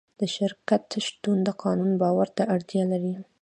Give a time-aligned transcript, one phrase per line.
[0.19, 3.13] د شرکت شتون د قانون باور ته اړتیا لري.